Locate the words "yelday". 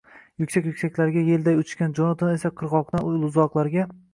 1.27-1.61